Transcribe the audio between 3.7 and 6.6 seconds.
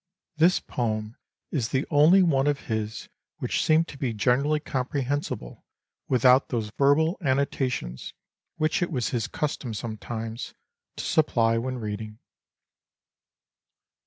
to be generally comprehensible without